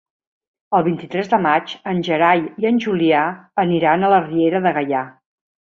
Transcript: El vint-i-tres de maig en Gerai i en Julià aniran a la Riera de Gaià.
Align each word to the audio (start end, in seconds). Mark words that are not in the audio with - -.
El 0.77 0.83
vint-i-tres 0.87 1.29
de 1.33 1.39
maig 1.47 1.75
en 1.93 2.01
Gerai 2.09 2.41
i 2.65 2.69
en 2.73 2.83
Julià 2.87 3.23
aniran 3.67 4.03
a 4.09 4.13
la 4.17 4.23
Riera 4.29 4.67
de 4.69 4.75
Gaià. 4.81 5.09